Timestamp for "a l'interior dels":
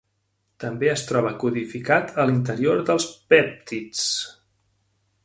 2.23-3.05